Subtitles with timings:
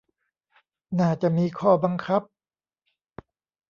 [0.99, 2.21] น่าจะมีข้อบังคับ